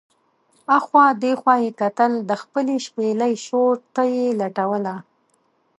اخوا 0.77 1.05
دې 1.21 1.31
خوا 1.39 1.55
یې 1.63 1.71
کتل، 1.81 2.11
د 2.29 2.31
خپلې 2.41 2.75
شپېلۍ 2.85 3.33
شور 3.45 3.75
ته 3.93 4.01
یې 4.15 4.25
لټوله. 4.39 4.95